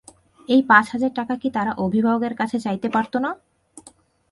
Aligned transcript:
এই 0.49 0.61
পাঁচ 0.69 0.85
হাজার 0.89 1.11
টাকা 1.15 1.33
কি 1.35 1.47
তারা 1.49 1.71
অভিভাবকের 1.77 2.33
কাছে 2.35 2.57
চাইতে 2.59 2.87
পারত 2.89 3.13
না? 3.25 3.31